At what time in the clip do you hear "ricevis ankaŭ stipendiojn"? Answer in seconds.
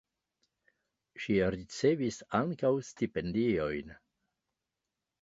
1.57-3.97